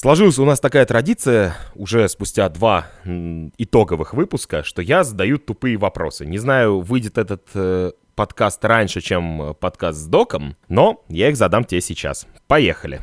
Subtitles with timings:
[0.00, 6.24] Сложилась у нас такая традиция уже спустя два итоговых выпуска, что я задаю тупые вопросы.
[6.24, 11.64] Не знаю, выйдет этот э, подкаст раньше, чем подкаст с доком, но я их задам
[11.64, 12.28] тебе сейчас.
[12.46, 13.00] Поехали.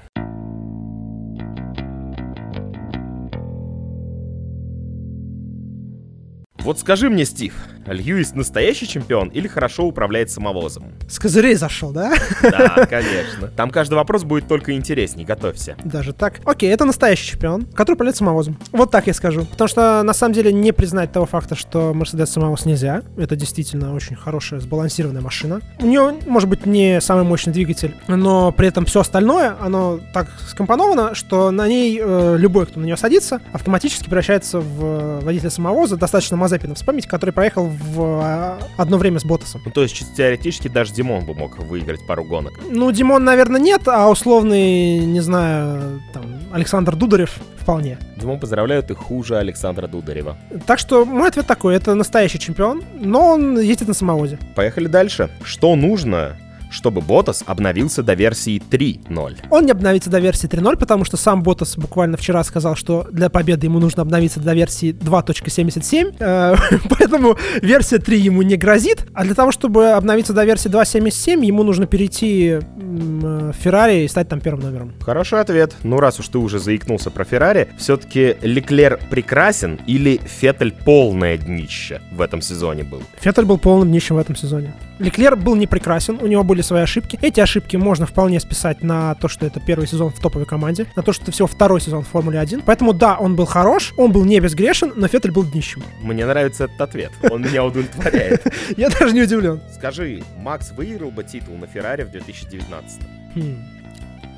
[6.59, 7.53] Вот скажи мне, Стив,
[7.87, 10.85] Льюис настоящий чемпион или хорошо управляет самовозом?
[11.07, 12.13] С козырей зашел, да?
[12.41, 13.47] Да, конечно.
[13.55, 15.75] Там каждый вопрос будет только интересней, готовься.
[15.83, 16.39] Даже так?
[16.45, 18.57] Окей, это настоящий чемпион, который управляет самовозом.
[18.71, 19.45] Вот так я скажу.
[19.45, 23.03] Потому что, на самом деле, не признать того факта, что Мерседес самовоз нельзя.
[23.17, 25.61] Это действительно очень хорошая, сбалансированная машина.
[25.79, 30.27] У нее, может быть, не самый мощный двигатель, но при этом все остальное, оно так
[30.47, 35.97] скомпоновано, что на ней э, любой, кто на нее садится, автоматически превращается в водителя самовоза.
[35.97, 39.61] Достаточно Мазепина вспомнить, который проехал в а, одно время с Ботасом.
[39.65, 42.59] Ну, то есть, чисто теоретически, даже Димон бы мог выиграть пару гонок.
[42.69, 47.97] Ну, Димон, наверное, нет, а условный, не знаю, там, Александр Дударев вполне.
[48.17, 50.37] Димон поздравляют и хуже Александра Дударева.
[50.65, 54.37] Так что мой ответ такой, это настоящий чемпион, но он ездит на самовозе.
[54.55, 55.29] Поехали дальше.
[55.43, 56.37] Что нужно
[56.75, 59.37] чтобы Ботас обновился до версии 3.0.
[59.49, 63.29] Он не обновится до версии 3.0, потому что сам Ботас буквально вчера сказал, что для
[63.29, 66.55] победы ему нужно обновиться до версии 2.77, э,
[66.89, 71.63] поэтому версия 3 ему не грозит, а для того, чтобы обновиться до версии 2.77, ему
[71.63, 74.93] нужно перейти в Феррари и стать там первым номером.
[75.01, 75.75] Хороший ответ.
[75.83, 82.01] Ну, раз уж ты уже заикнулся про Феррари, все-таки Леклер прекрасен или Феттель полное днище
[82.11, 83.01] в этом сезоне был?
[83.19, 84.73] Феттель был полным днищем в этом сезоне.
[84.99, 87.17] Леклер был не прекрасен, у него были свои ошибки.
[87.21, 91.03] Эти ошибки можно вполне списать на то, что это первый сезон в топовой команде, на
[91.03, 92.63] то, что это всего второй сезон в Формуле 1.
[92.65, 95.83] Поэтому да, он был хорош, он был не безгрешен, но Феттель был днищем.
[96.01, 98.45] Мне нравится этот ответ, он меня удовлетворяет.
[98.77, 99.61] Я даже не удивлен.
[99.73, 103.01] Скажи, Макс выиграл бы титул на Феррари в 2019?
[103.35, 103.57] Хм,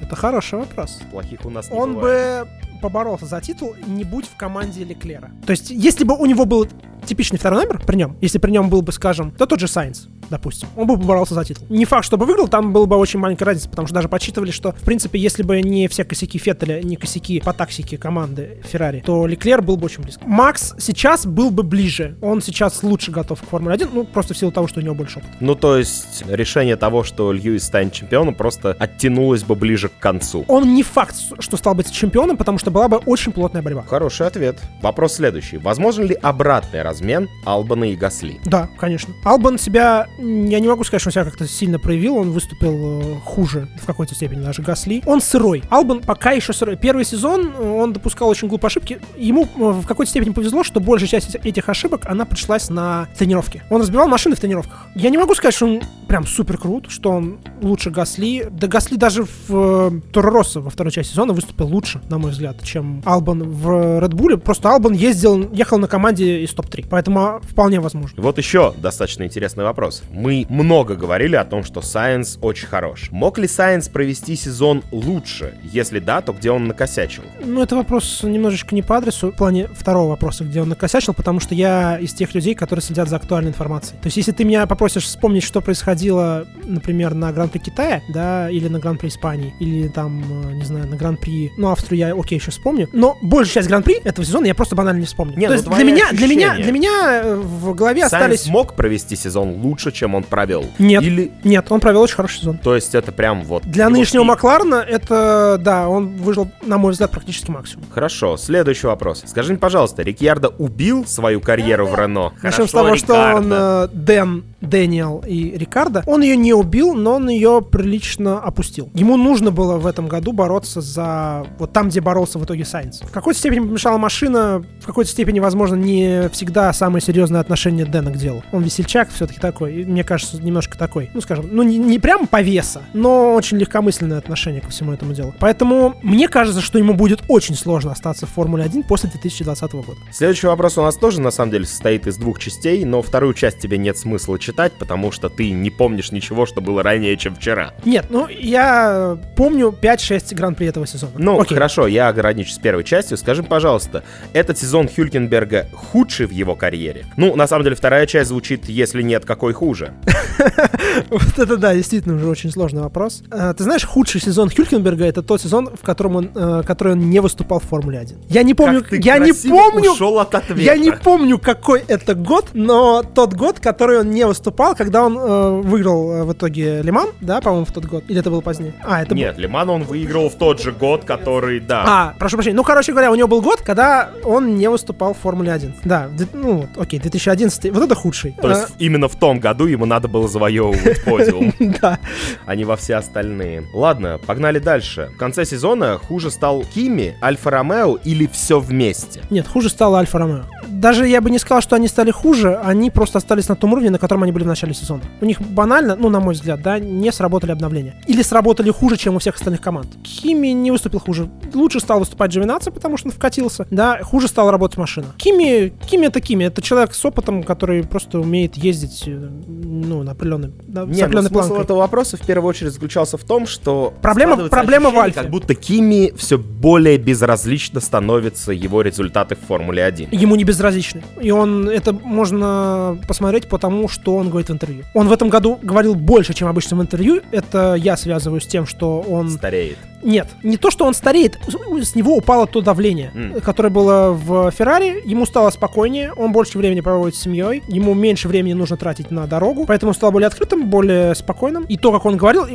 [0.02, 1.00] это хороший вопрос.
[1.12, 2.47] Плохих у нас не Он бы
[2.81, 5.31] поборолся за титул, не будь в команде Леклера.
[5.45, 6.67] То есть, если бы у него был
[7.06, 10.08] типичный второй номер при нем, если при нем был бы, скажем, то тот же Сайнс,
[10.30, 11.66] допустим, он бы поборолся за титул.
[11.69, 14.72] Не факт, чтобы выиграл, там была бы очень маленькая разница, потому что даже подсчитывали, что,
[14.72, 19.25] в принципе, если бы не все косяки Феттеля, не косяки по тактике команды Феррари, то
[19.25, 20.24] Леклер был бы очень близко.
[20.25, 22.18] Макс сейчас был бы ближе.
[22.22, 24.96] Он сейчас лучше готов к Формуле 1, ну, просто в силу того, что у него
[24.96, 25.34] больше опыта.
[25.40, 30.46] Ну, то есть, решение того, что Льюис станет чемпионом, просто оттянулось бы ближе к концу.
[30.47, 33.84] Он не факт, что стал быть чемпионом, потому что была бы очень плотная борьба.
[33.84, 34.59] Хороший ответ.
[34.81, 35.57] Вопрос следующий.
[35.57, 38.40] Возможен ли обратный размен Албана и Гасли?
[38.46, 39.13] Да, конечно.
[39.23, 43.16] Албан себя, я не могу сказать, что он себя как-то сильно проявил, он выступил э,
[43.23, 45.03] хуже в какой-то степени даже Гасли.
[45.05, 45.63] Он сырой.
[45.69, 46.78] Албан пока еще сырой.
[46.78, 49.00] Первый сезон э, он допускал очень глупые ошибки.
[49.17, 53.63] Ему э, в какой-то степени повезло, что большая часть этих ошибок, она пришлась на тренировке.
[53.69, 54.88] Он разбивал машины в тренировках.
[54.95, 58.47] Я не могу сказать, что он прям супер крут, что он лучше Гасли.
[58.51, 62.31] Да Гасли даже в э, Торо Россо во второй части сезона выступил лучше, на мой
[62.31, 64.38] взгляд, чем Албан в Bull.
[64.38, 66.88] Просто Албан ездил, ехал на команде из топ-3.
[66.89, 68.22] Поэтому вполне возможно.
[68.22, 70.03] Вот еще достаточно интересный вопрос.
[70.12, 73.09] Мы много говорили о том, что Сайенс очень хорош.
[73.12, 75.57] Мог ли Сайенс провести сезон лучше?
[75.63, 77.23] Если да, то где он накосячил?
[77.44, 81.40] Ну, это вопрос немножечко не по адресу, в плане второго вопроса, где он накосячил, потому
[81.40, 84.00] что я из тех людей, которые следят за актуальной информацией.
[84.01, 88.67] То есть, если ты меня попросишь вспомнить, что происходило, например, на Гран-при Китая, да, или
[88.67, 92.51] на Гран-при Испании, или там, э, не знаю, на Гран-при, ну, Австрию я, окей, еще
[92.51, 95.38] вспомню, но большую часть Гран-при этого сезона я просто банально не вспомню.
[95.38, 98.47] Не, То ну, есть для меня, для меня, для меня э, в голове Сайнс остались...
[98.47, 100.66] мог провести сезон лучше, чем он провел?
[100.80, 101.31] Нет, Или...
[101.44, 102.58] нет, он провел очень хороший сезон.
[102.59, 103.63] То есть это прям вот...
[103.63, 104.30] Для его нынешнего стиль.
[104.30, 107.85] Макларена это, да, он выжил, на мой взгляд, практически максимум.
[107.91, 109.24] Хорошо, следующий вопрос.
[109.25, 112.34] Скажи мне, пожалуйста, Рикьярдо убил свою карьеру в Рено?
[112.41, 113.90] Начнем с того, что он Рикардо.
[113.94, 116.03] э, Дэн, Дэниел и Рикардо.
[116.06, 118.90] Он ее не убил, но он ее прилично опустил.
[118.94, 123.02] Ему нужно было в этом году бороться за вот там, где боролся в итоге Сайнс.
[123.02, 128.12] В какой-то степени помешала машина, в какой-то степени, возможно, не всегда самое серьезное отношение Дэна
[128.12, 128.44] к делу.
[128.52, 132.28] Он весельчак все-таки такой, и мне кажется, немножко такой, ну скажем, ну не, не прям
[132.28, 135.34] повеса, но очень легкомысленное отношение ко всему этому делу.
[135.40, 139.97] Поэтому мне кажется, что ему будет очень сложно остаться в Формуле 1 после 2020 года.
[140.11, 143.59] Следующий вопрос у нас тоже, на самом деле, состоит из двух частей, но вторую часть
[143.59, 147.73] тебе нет смысла читать, потому что ты не помнишь ничего, что было ранее, чем вчера.
[147.85, 151.14] Нет, ну я помню 5-6 гран-при этого сезона.
[151.17, 151.56] Ну, Окей.
[151.56, 153.17] хорошо, я ограничусь первой частью.
[153.17, 154.03] Скажи, пожалуйста,
[154.34, 157.06] этот сезон Хюлькенберга худший в его карьере?
[157.17, 159.77] Ну, на самом деле, вторая часть звучит, если нет, какой хуже?
[159.78, 159.94] хуже.
[161.09, 163.23] Вот это да, действительно уже очень сложный вопрос.
[163.32, 167.09] Э, Ты знаешь, худший сезон Хюлькенберга это тот сезон, в котором он, э, который он
[167.09, 168.17] не выступал в Формуле 1.
[168.29, 170.61] Я не помню, я не помню, ушел от ответа.
[170.61, 175.17] я не помню, какой это год, но тот год, который он не выступал когда он
[175.17, 178.03] э, выиграл в итоге Лиман, да, по-моему, в тот год?
[178.08, 178.73] Или это было позднее?
[178.84, 181.84] А, это Нет, Лиман он выиграл в тот же год, который, да.
[181.88, 182.55] А, прошу прощения.
[182.55, 185.76] Ну, короче говоря, у него был год, когда он не выступал в Формуле 1.
[185.84, 187.72] Да, ну, вот, окей, 2011.
[187.73, 188.35] Вот это худший.
[188.41, 191.99] То есть именно в том году ему надо было завоевывать подиум, А, Да.
[192.45, 193.63] а не во все остальные.
[193.73, 195.09] Ладно, погнали дальше.
[195.16, 199.22] В конце сезона хуже стал Кими, Альфа Ромео или все вместе?
[199.29, 200.43] Нет, хуже стало Альфа Ромео.
[200.67, 203.89] Даже я бы не сказал, что они стали хуже, они просто остались на том уровне,
[203.89, 205.01] на котором они были в начале сезона.
[205.22, 207.95] У них банально, ну, на мой взгляд, да, не сработали обновления.
[208.07, 209.87] Или сработали хуже, чем у всех остальных команд.
[210.03, 211.29] Кими не выступил хуже.
[211.53, 213.66] Лучше стал выступать Джовинаци, потому что он вкатился.
[213.72, 215.07] Да, хуже стала работать машина.
[215.17, 216.43] Кими, Кими это Кими.
[216.45, 219.11] Это человек с опытом, который просто умеет ездить, э,
[219.47, 220.51] ну, на определенной,
[220.85, 221.64] на, с Нет, ну, смысл планкой.
[221.64, 225.22] этого вопроса в первую очередь заключался в том, что Проблема- проблема в ощущение, Альфе.
[225.22, 230.09] как будто Кими все более безразлично становятся его результаты в Формуле 1.
[230.12, 231.03] ему не безразличны.
[231.22, 234.84] И он, это можно посмотреть по тому, что он говорит в интервью.
[234.94, 237.22] Он в этом году говорил больше, чем обычно в интервью.
[237.32, 239.30] Это я связываю с тем, что он...
[239.30, 239.78] Стареет.
[240.03, 241.38] Нет, не то, что он стареет,
[241.82, 243.41] с него упало то давление, М.
[243.41, 245.02] которое было в Феррари.
[245.05, 249.26] Ему стало спокойнее, он больше времени проводит с семьей, ему меньше времени нужно тратить на
[249.28, 251.64] дорогу, поэтому стал более открытым, более спокойным.
[251.64, 252.46] И то, как он говорил,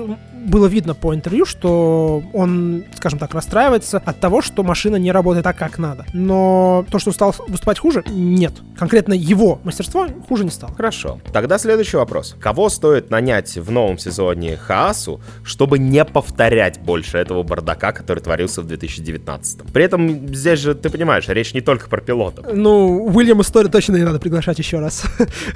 [0.44, 5.44] было видно по интервью, что он, скажем так, расстраивается от того, что машина не работает
[5.44, 6.04] так, как надо.
[6.12, 8.52] Но то, что он стал выступать хуже, нет.
[8.76, 10.74] Конкретно его мастерство хуже не стало.
[10.74, 11.20] Хорошо.
[11.32, 12.36] Тогда следующий вопрос.
[12.40, 18.60] Кого стоит нанять в новом сезоне Хаасу, чтобы не повторять больше этого бардака, который творился
[18.60, 19.72] в 2019?
[19.72, 22.46] При этом здесь же, ты понимаешь, речь не только про пилотов.
[22.52, 25.04] Ну, Уильяма Стори точно не надо приглашать еще раз.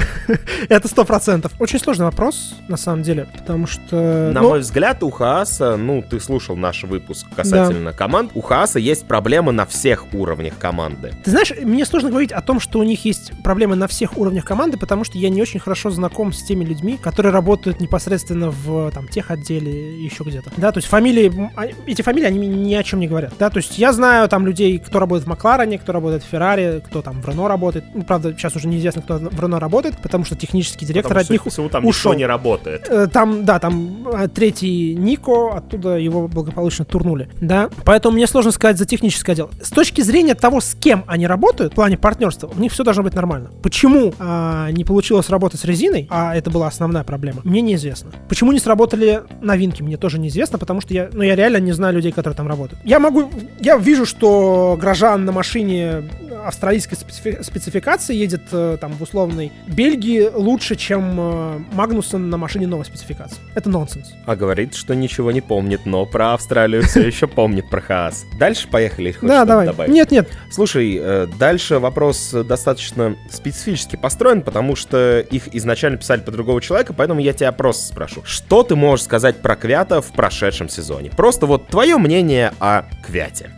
[0.69, 1.53] Это сто процентов.
[1.59, 4.31] Очень сложный вопрос, на самом деле, потому что...
[4.33, 8.79] На ну, мой взгляд, у Хааса, ну, ты слушал наш выпуск касательно команд, у Хааса
[8.79, 11.15] есть проблемы на всех уровнях команды.
[11.25, 14.45] Ты знаешь, мне сложно говорить о том, что у них есть проблемы на всех уровнях
[14.45, 18.91] команды, потому что я не очень хорошо знаком с теми людьми, которые работают непосредственно в
[18.93, 20.51] там тех отделе еще где-то.
[20.57, 23.33] Да, то есть фамилии, а, эти фамилии, они ни о чем не говорят.
[23.39, 26.83] Да, то есть я знаю там людей, кто работает в Макларене, кто работает в Феррари,
[26.87, 27.85] кто там в Рено работает.
[27.95, 31.31] Ну, правда, сейчас уже неизвестно, кто в Рено работает, потому что технический директор Потому от
[31.31, 32.13] них всему, там ушел.
[32.15, 32.87] не работает.
[32.89, 37.69] Э, Там, да, там а, третий Нико, оттуда его благополучно турнули, да.
[37.85, 39.51] Поэтому мне сложно сказать за техническое отдел.
[39.63, 43.03] С точки зрения того, с кем они работают, в плане партнерства, у них все должно
[43.03, 43.51] быть нормально.
[43.63, 48.11] Почему а, не получилось работать с резиной, а это была основная проблема, мне неизвестно.
[48.29, 51.95] Почему не сработали новинки, мне тоже неизвестно, потому что я, ну, я реально не знаю
[51.95, 52.81] людей, которые там работают.
[52.85, 53.31] Я могу,
[53.61, 56.05] я вижу, что Грожан на машине
[56.45, 62.67] австралийской специфи- спецификации едет э, там в условной Бельгии лучше, чем э, Магнусон на машине
[62.67, 63.39] новой спецификации.
[63.55, 64.13] Это нонсенс.
[64.27, 68.25] А говорит, что ничего не помнит, но про Австралию все еще помнит про Хаас.
[68.39, 69.15] Дальше поехали.
[69.23, 69.89] Да, давай.
[69.89, 70.29] Нет, нет.
[70.51, 76.93] Слушай, э, дальше вопрос достаточно специфически построен, потому что их изначально писали по другого человека,
[76.93, 78.23] поэтому я тебя просто спрошу.
[78.25, 81.11] Что ты можешь сказать про Квята в прошедшем сезоне?
[81.11, 83.51] Просто вот твое мнение о Квяте.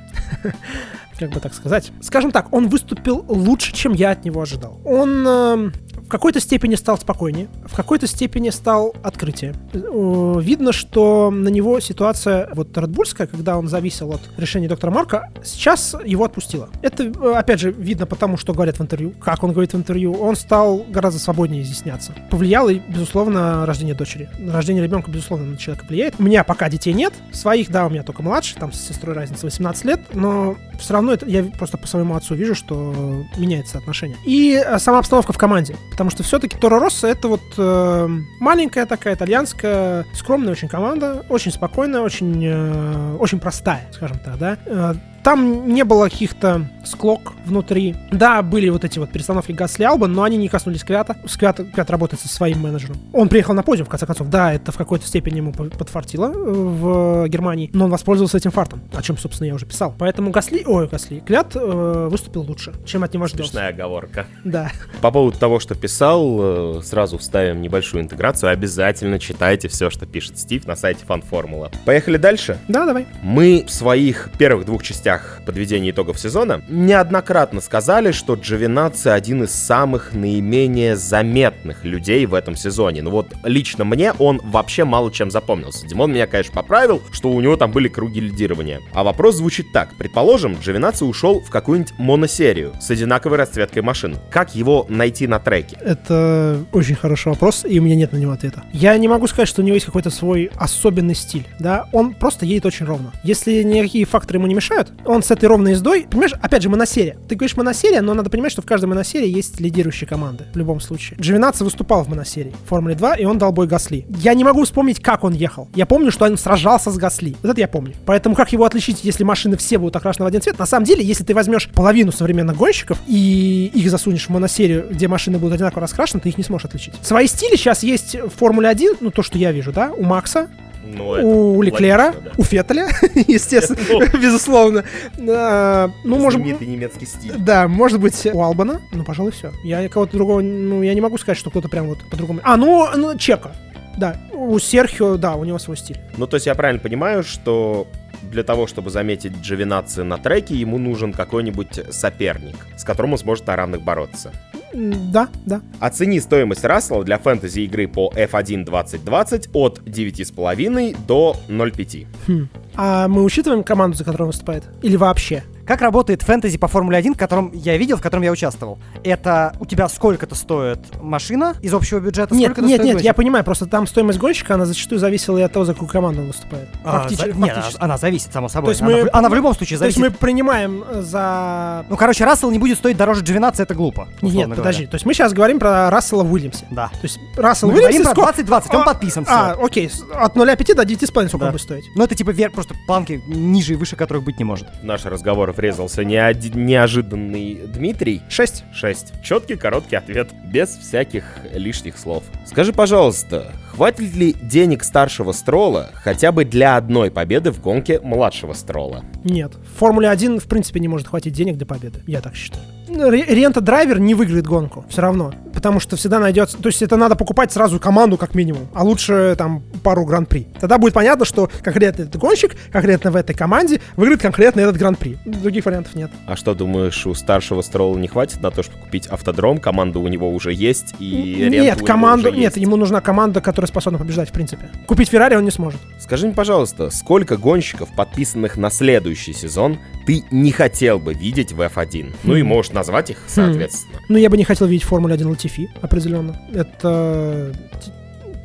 [1.19, 1.93] как бы так сказать.
[2.01, 4.81] Скажем так, он выступил лучше, чем я от него ожидал.
[4.85, 5.73] Он эм,
[6.09, 9.55] в какой-то степени стал спокойнее, в какой-то степени стал открытие.
[9.75, 15.31] Э, Видно, что на него ситуация вот редбульская, когда он зависел от решения доктора Марка,
[15.45, 16.71] сейчас его отпустила.
[16.81, 20.15] Это, э, опять же, видно потому, что говорят в интервью, как он говорит в интервью.
[20.15, 22.15] Он стал гораздо свободнее изъясняться.
[22.31, 24.31] Повлияло, безусловно, рождение дочери.
[24.51, 26.15] Рождение ребенка, безусловно, на человека влияет.
[26.19, 27.13] У меня пока детей нет.
[27.33, 31.13] Своих, да, у меня только младший, там с сестрой разница 18 лет, но все равно
[31.13, 34.17] это, я просто по своему отцу вижу, что меняется отношение.
[34.25, 35.77] И э, сама обстановка в команде.
[35.99, 41.51] Потому что все-таки Торо Росса это вот э, маленькая такая итальянская, скромная очень команда, очень
[41.51, 44.59] спокойная, очень, э, очень простая, скажем так, да.
[44.67, 44.95] Э,
[45.29, 47.95] там не было каких-то склок внутри.
[48.11, 51.19] Да, были вот эти вот перестановки Гасли Алба, но они не коснулись Квята.
[51.27, 52.97] Сквят, Квят работает со своим менеджером.
[53.13, 54.31] Он приехал на подиум, в конце концов.
[54.31, 58.53] Да, это в какой-то степени ему по- подфартило э, в Германии, но он воспользовался этим
[58.53, 59.95] фартом, о чем, собственно, я уже писал.
[59.99, 63.53] Поэтому Гасли, ой, Гасли, Квят э, выступил лучше, чем от него ждется.
[63.53, 64.25] Смешная оговорка.
[64.45, 64.73] Да.
[65.03, 68.51] По поводу того, что писал, э, сразу вставим небольшую интеграцию.
[68.51, 71.71] Обязательно читайте все, что пишет Стив на сайте Фанформула.
[71.85, 72.57] Поехали дальше.
[72.67, 73.07] Да, давай.
[73.23, 79.53] Мы в своих первых двух частях подведения итогов сезона неоднократно сказали, что Джовинаци один из
[79.53, 83.03] самых наименее заметных людей в этом сезоне.
[83.03, 85.87] Ну вот лично мне он вообще мало чем запомнился.
[85.87, 88.81] Димон меня, конечно, поправил, что у него там были круги лидирования.
[88.93, 89.97] А вопрос звучит так.
[89.97, 94.17] Предположим, Джовинаци ушел в какую-нибудь моносерию с одинаковой расцветкой машин.
[94.31, 95.77] Как его найти на треке?
[95.81, 98.65] Это очень хороший вопрос, и у меня нет на него ответа.
[98.73, 102.47] Я не могу сказать, что у него есть какой-то свой особенный стиль, да, он просто
[102.47, 103.13] едет очень ровно.
[103.23, 107.17] Если никакие факторы ему не мешают, Он с этой ровной ездой, понимаешь, опять же, моносерия.
[107.29, 110.81] Ты говоришь моносерия, но надо понимать, что в каждой моносерии есть лидирующие команды, в любом
[110.81, 111.19] случае.
[111.21, 114.07] Джовинаци выступал в моносерии в Формуле 2, и он дал бой Гасли.
[114.09, 115.69] Я не могу вспомнить, как он ехал.
[115.75, 117.37] Я помню, что он сражался с Гасли.
[117.43, 117.95] Вот это я помню.
[118.07, 120.59] Поэтому как его отличить, если машины все будут окрашены в один цвет?
[120.59, 125.09] На самом деле, если ты возьмешь половину современных гонщиков и их засунешь в моносерию, где
[125.09, 126.95] машины будут одинаково раскрашены, ты их не сможешь отличить.
[127.03, 130.49] Свои стили сейчас есть в Формуле 1, ну то, что я вижу, да, у Макса,
[130.85, 132.31] Ну, у Леклера, логично, да.
[132.37, 132.89] у Феттеля,
[133.27, 133.79] естественно,
[134.19, 134.85] безусловно.
[135.29, 136.61] А, Ну, может быть...
[136.61, 137.35] Немецкий стиль.
[137.39, 138.81] Да, может быть, у Албана.
[138.93, 139.53] Ну, пожалуй, все.
[139.65, 142.41] Я кого-то другого, ну, я не могу сказать, что кто-то прям вот по-другому.
[142.43, 143.53] А, ну, ну, Чека.
[143.97, 145.99] Да, у Серхио, да, у него свой стиль.
[146.17, 147.89] Ну, то есть я правильно понимаю, что
[148.23, 153.47] для того, чтобы заметить Джовинаци на треке, ему нужен какой-нибудь соперник, с которым он сможет
[153.47, 154.33] на равных бороться.
[154.73, 155.63] Да, да.
[155.81, 162.07] Оцени стоимость Рассела для фэнтези игры по F1 2020 от 9,5 до 0,5.
[162.27, 162.49] Хм.
[162.77, 164.65] А мы учитываем команду, за которую он выступает?
[164.83, 165.43] Или вообще?
[165.69, 168.79] Как работает фэнтези по Формуле 1, в котором я видел, в котором я участвовал?
[169.05, 172.35] Это у тебя сколько-то стоит машина из общего бюджета?
[172.35, 173.05] Нет, сколько-то нет, стоит нет, гонщик?
[173.05, 176.23] я понимаю, просто там стоимость гонщика, она зачастую зависела и от того, за какую команду
[176.23, 176.71] он выступает.
[176.85, 177.77] А, Фактич- за- нет, фактически.
[177.77, 178.69] она, она зависит, само собой.
[178.69, 180.15] То есть она, мы- в, она в любом случае То есть зависит.
[180.15, 181.85] мы принимаем э, за...
[181.91, 184.09] Ну, короче, Рассел не будет стоить дороже 12, это глупо.
[184.23, 184.81] Нет, условно подожди.
[184.85, 184.91] говоря.
[184.91, 186.65] То есть мы сейчас говорим про Рассела Уильямса.
[186.71, 186.89] Да.
[186.89, 187.95] То есть Рассел Мы Уильямс...
[188.07, 191.47] говорим про сколько- 20-20, он А, подписан, А, окей, от 0,5 до 9,5 сколько Да.
[191.49, 191.85] он будет стоить?
[191.95, 194.67] Ну, это типа вверх, просто планки ниже и выше которых быть не может.
[194.81, 198.23] В наш разговор врезался неоди- неожиданный Дмитрий.
[198.29, 198.65] 6.
[198.73, 199.23] 6.
[199.23, 202.23] Четкий, короткий ответ, без всяких лишних слов.
[202.47, 208.55] Скажи, пожалуйста, хватит ли денег старшего Строла хотя бы для одной победы в гонке младшего
[208.55, 209.05] Строла?
[209.25, 209.53] Нет.
[209.57, 212.01] В Формуле 1, в принципе, не может хватить денег для победы.
[212.07, 212.65] Я так считаю.
[212.89, 214.85] Ре- Рента-драйвер не выиграет гонку.
[214.89, 215.35] Все равно.
[215.59, 216.57] Потому что всегда найдется...
[216.57, 218.69] То есть это надо покупать сразу команду как минимум.
[218.75, 220.47] А лучше там пару гран-при.
[220.61, 225.19] Тогда будет понятно, что конкретно этот гонщик, конкретно в этой команде выиграет конкретно этот гран-при.
[225.25, 226.13] Других вариантов нет.
[226.29, 229.59] А что, думаешь, у старшего Строла не хватит на то, чтобы купить автодром?
[229.59, 232.33] Команда у него уже есть, и нет, команду...
[232.33, 234.71] Нет, ему нужна команда, которая способна побеждать, в принципе.
[234.87, 235.81] Купить Феррари он не сможет.
[235.99, 241.61] Скажи мне, пожалуйста, сколько гонщиков, подписанных на следующий сезон, ты не хотел бы видеть в
[241.61, 242.15] F1?
[242.23, 242.47] Ну и Хм.
[242.47, 243.99] можешь назвать их, соответственно.
[244.09, 246.37] Ну, я бы не хотел видеть в Формуле 1 Латифи, определенно.
[246.53, 247.53] Это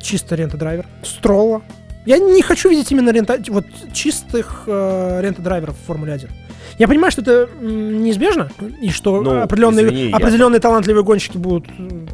[0.00, 0.86] чисто рента-драйвер.
[1.02, 1.62] Стролла.
[2.06, 3.38] Я не хочу видеть именно рента...
[3.48, 6.28] вот чистых э, рента-драйверов в Формуле 1.
[6.78, 8.50] Я понимаю, что это неизбежно,
[8.82, 11.66] и что Ну, определенные, извини, я- определенные талантливые гонщики будут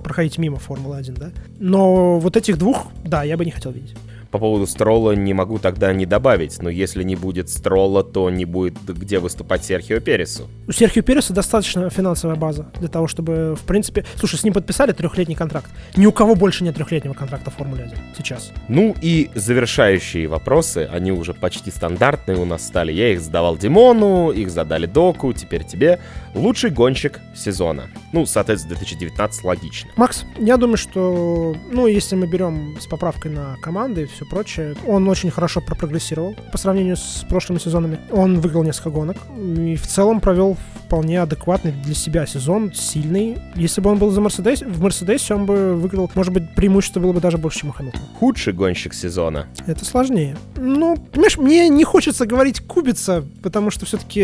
[0.04, 1.30] проходить мимо Формулы 1, да?
[1.58, 3.96] Но вот этих двух, да, я бы не хотел видеть.
[4.30, 8.44] По поводу Строла не могу тогда не добавить, но если не будет Строла, то не
[8.44, 10.48] будет где выступать Серхио Пересу.
[10.68, 14.04] У Серхио Переса достаточно финансовая база для того, чтобы, в принципе...
[14.16, 15.70] Слушай, с ним подписали трехлетний контракт.
[15.96, 18.52] Ни у кого больше нет трехлетнего контракта в Формуле 1 сейчас.
[18.68, 22.92] Ну и завершающие вопросы, они уже почти стандартные у нас стали.
[22.92, 25.98] Я их задавал Димону, их задали Доку, теперь тебе.
[26.34, 27.88] Лучший гонщик сезона.
[28.12, 29.90] Ну, соответственно, 2019 логично.
[29.96, 34.74] Макс, я думаю, что, ну, если мы берем с поправкой на команды и все прочее,
[34.86, 37.98] он очень хорошо прогрессировал по сравнению с прошлыми сезонами.
[38.10, 40.58] Он выиграл несколько гонок и в целом провел
[40.90, 43.38] вполне адекватный для себя сезон, сильный.
[43.54, 47.12] Если бы он был за Мерседес, в Мерседесе он бы выиграл, может быть, преимущество было
[47.12, 48.02] бы даже больше, чем у Хэмилтона.
[48.18, 49.46] Худший гонщик сезона.
[49.68, 50.36] Это сложнее.
[50.56, 54.20] Ну, понимаешь, мне не хочется говорить Кубица, потому что все-таки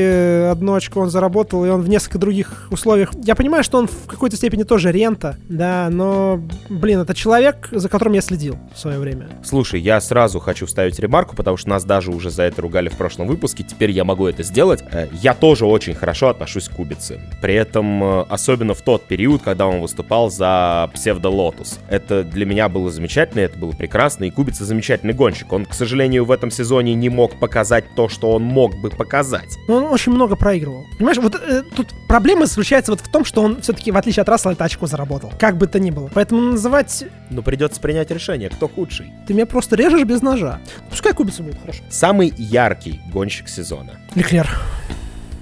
[0.51, 3.13] одно очко он заработал, и он в несколько других условиях.
[3.23, 7.89] Я понимаю, что он в какой-то степени тоже рента, да, но, блин, это человек, за
[7.89, 9.29] которым я следил в свое время.
[9.45, 12.97] Слушай, я сразу хочу вставить ремарку, потому что нас даже уже за это ругали в
[12.97, 14.83] прошлом выпуске, теперь я могу это сделать.
[14.91, 17.21] Э, Я тоже очень хорошо отношусь к Кубице.
[17.41, 21.79] При этом, э, особенно в тот период, когда он выступал за псевдо Лотус.
[21.89, 25.53] Это для меня было замечательно, это было прекрасно, и Кубица замечательный гонщик.
[25.53, 29.57] Он, к сожалению, в этом сезоне не мог показать то, что он мог бы показать.
[29.69, 30.87] Но он очень много проигрывал.
[30.99, 34.29] Понимаешь, вот э, тут проблема заключается вот в том, что он все-таки, в отличие от
[34.29, 35.33] Рассела, это очко заработал.
[35.39, 36.11] Как бы то ни было.
[36.13, 37.05] Поэтому называть...
[37.31, 39.13] Но придется принять решение, кто худший.
[39.27, 40.61] Ты меня просто режешь без ножа.
[40.91, 41.83] Пускай Кубица будет, хорошо.
[41.91, 44.01] Самый яркий гонщик сезона.
[44.15, 44.49] Леклер.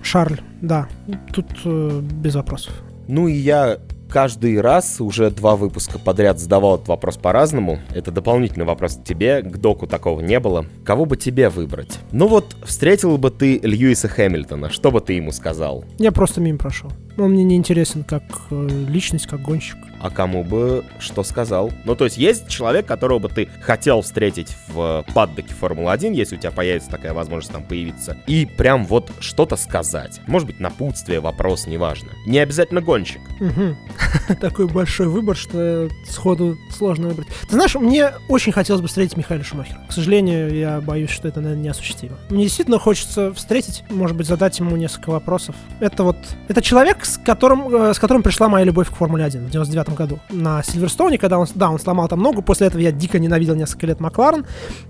[0.05, 0.87] Шарль, да.
[1.33, 2.73] Тут э, без вопросов.
[3.09, 7.81] Ну и я каждый раз уже два выпуска подряд задавал этот вопрос по-разному.
[7.93, 10.67] Это дополнительный вопрос к тебе, к доку такого не было.
[10.85, 11.99] Кого бы тебе выбрать?
[12.13, 15.85] Ну вот, встретил бы ты Льюиса Хэмилтона, что бы ты ему сказал?
[15.99, 16.93] Я просто мимо прошел.
[17.19, 19.79] Он мне не интересен как э, личность, как гонщик.
[20.05, 21.73] А кому бы что сказал.
[21.87, 26.39] Ну, то есть есть человек, которого бы ты хотел встретить в паддоке Формулы-1, если у
[26.39, 30.21] тебя появится такая возможность там появиться, и прям вот что-то сказать.
[30.27, 32.11] Может быть, напутствие, вопрос, неважно.
[32.27, 33.23] Не обязательно гонщик.
[34.43, 37.29] Такой большой выбор, что сходу сложно выбрать.
[37.49, 39.81] Ты знаешь, мне очень хотелось бы встретить Михаила Шумахера.
[39.89, 42.19] К сожалению, я боюсь, что это, наверное, неосуществимо.
[42.29, 45.57] Мне действительно хочется встретить, может быть, задать ему несколько вопросов.
[45.81, 46.19] Это вот...
[46.49, 49.94] Это человек, с которым, э, с которым пришла моя любовь к Формуле 1 в 99
[49.95, 50.19] году.
[50.31, 53.87] На Сильверстоуне, когда он, да, он сломал там ногу, после этого я дико ненавидел несколько
[53.87, 54.47] лет Макларен,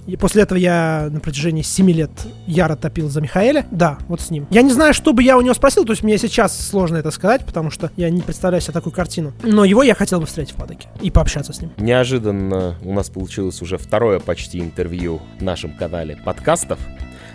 [0.07, 2.11] и после этого я на протяжении 7 лет
[2.47, 3.67] яро топил за Михаэля.
[3.71, 4.47] Да, вот с ним.
[4.51, 7.11] Я не знаю, что бы я у него спросил, то есть мне сейчас сложно это
[7.11, 9.33] сказать, потому что я не представляю себе такую картину.
[9.43, 11.73] Но его я хотел бы встретить в падоке и пообщаться с ним.
[11.79, 16.79] Неожиданно у нас получилось уже второе почти интервью в нашем канале подкастов.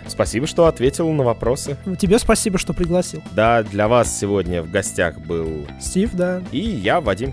[0.06, 1.76] Спасибо, что ответил на вопросы.
[1.86, 3.22] Ну, Тебе спасибо, что пригласил.
[3.32, 6.42] Да, для вас сегодня в гостях был Стив, да.
[6.50, 7.32] и я, Вадим.